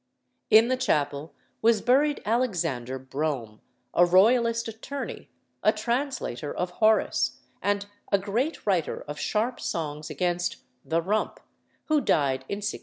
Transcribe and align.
In 0.49 0.67
the 0.67 0.77
chapel 0.77 1.35
was 1.61 1.79
buried 1.83 2.23
Alexander 2.25 2.97
Brome, 2.97 3.61
a 3.93 4.03
Royalist 4.03 4.67
attorney, 4.67 5.29
a 5.61 5.71
translator 5.71 6.51
of 6.51 6.71
Horace, 6.71 7.37
and 7.61 7.85
a 8.11 8.17
great 8.17 8.65
writer 8.65 9.01
of 9.03 9.19
sharp 9.19 9.59
songs 9.59 10.09
against 10.09 10.57
"The 10.83 11.03
Rump," 11.03 11.39
who 11.85 12.01
died 12.01 12.41
in 12.49 12.63
1666. 12.65 12.79